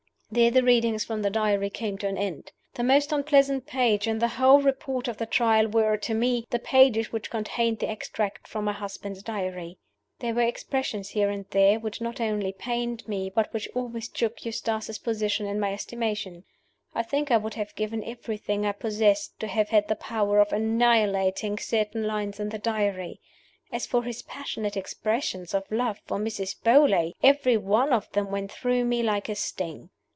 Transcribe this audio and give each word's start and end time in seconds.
There 0.33 0.49
the 0.49 0.63
readings 0.63 1.03
from 1.03 1.23
the 1.23 1.29
Diary 1.29 1.69
came 1.69 1.97
to 1.97 2.07
an 2.07 2.17
end. 2.17 2.53
The 2.75 2.85
most 2.85 3.11
unpleasant 3.11 3.65
pages 3.67 4.07
in 4.09 4.19
the 4.19 4.29
whole 4.29 4.61
Report 4.61 5.09
of 5.09 5.17
the 5.17 5.25
Trial 5.25 5.67
were 5.67 5.97
to 5.97 6.13
me 6.13 6.45
the 6.51 6.57
pages 6.57 7.11
which 7.11 7.29
contained 7.29 7.79
the 7.79 7.89
extracts 7.89 8.49
from 8.49 8.63
my 8.63 8.71
husband's 8.71 9.21
Diary. 9.21 9.77
There 10.19 10.33
were 10.33 10.43
expressions 10.43 11.09
here 11.09 11.29
and 11.29 11.45
there 11.49 11.79
which 11.81 11.99
not 11.99 12.21
only 12.21 12.53
pained 12.53 13.05
me, 13.09 13.29
but 13.29 13.51
which 13.51 13.67
almost 13.75 14.17
shook 14.17 14.45
Eustace's 14.45 14.99
position 14.99 15.47
in 15.47 15.59
my 15.59 15.73
estimation. 15.73 16.45
I 16.95 17.03
think 17.03 17.29
I 17.29 17.35
would 17.35 17.55
have 17.55 17.75
given 17.75 18.01
everything 18.05 18.65
I 18.65 18.71
possessed 18.71 19.37
to 19.41 19.47
have 19.47 19.67
had 19.67 19.89
the 19.89 19.97
power 19.97 20.39
of 20.39 20.53
annihilating 20.53 21.57
certain 21.57 22.05
lines 22.07 22.39
in 22.39 22.47
the 22.47 22.57
Diary. 22.57 23.19
As 23.69 23.85
for 23.85 24.03
his 24.03 24.21
passionate 24.21 24.77
expressions 24.77 25.53
of 25.53 25.69
love 25.69 25.99
for 26.05 26.17
Mrs. 26.17 26.55
Beauly, 26.63 27.15
every 27.21 27.57
one 27.57 27.91
of 27.91 28.09
them 28.13 28.31
went 28.31 28.49
through 28.49 28.85
me 28.85 29.03
like 29.03 29.27
a 29.27 29.35
sting. 29.35 29.89